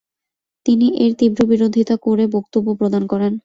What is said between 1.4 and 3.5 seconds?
বিরোধীতা করে বক্তব্য প্রদান করেন।